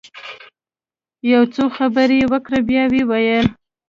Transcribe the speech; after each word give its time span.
يو 1.31 1.43
څو 1.53 1.63
خبرې 1.77 2.17
يې 2.21 2.25
وکړې 2.31 2.59
بيا 2.69 2.83
يې 2.93 3.01
وويل. 3.09 3.47